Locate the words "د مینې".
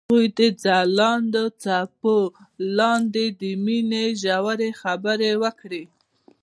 3.41-4.05